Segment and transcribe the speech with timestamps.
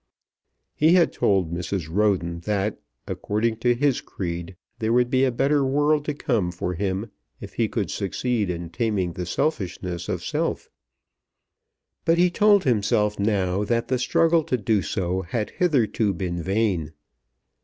[0.73, 1.87] He had told Mrs.
[1.87, 6.73] Roden that according to his creed there would be a better world to come for
[6.73, 10.71] him if he could succeed in taming the selfishness of self.
[12.03, 16.93] But he told himself now that the struggle to do so had hitherto been vain.